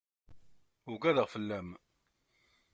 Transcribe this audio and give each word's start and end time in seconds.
Ugadeɣ 0.91 1.27
fell-am. 1.33 1.69